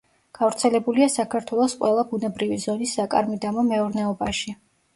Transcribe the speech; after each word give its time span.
გავრცელებულია 0.37 1.09
საქართველოს 1.15 1.75
ყველა 1.83 2.07
ბუნებრივი 2.15 2.59
ზონის 2.65 2.97
საკარმიდამო 3.01 3.69
მეურნეობაში. 3.71 4.59